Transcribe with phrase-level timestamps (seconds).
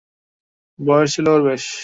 [0.79, 1.63] বয়স ছিল ওর বেশ।